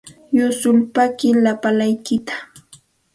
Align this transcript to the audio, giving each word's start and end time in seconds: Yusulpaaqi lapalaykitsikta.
Yusulpaaqi 0.35 1.27
lapalaykitsikta. 1.43 2.33